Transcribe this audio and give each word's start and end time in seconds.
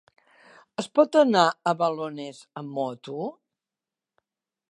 Es 0.83 0.87
pot 0.99 1.17
anar 1.19 1.43
a 1.49 1.75
Balones 1.83 2.41
amb 2.61 2.73
moto? 2.79 3.29